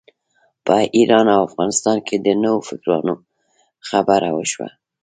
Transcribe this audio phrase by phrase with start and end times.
[0.65, 3.13] په ایران او افغانستان کې د نوفکرانو
[3.87, 4.69] خبره وشوه.